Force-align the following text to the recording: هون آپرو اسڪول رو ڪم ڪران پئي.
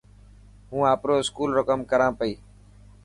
هون 0.69 0.81
آپرو 0.93 1.13
اسڪول 1.21 1.49
رو 1.55 1.63
ڪم 1.69 1.79
ڪران 1.91 2.11
پئي. 2.19 2.33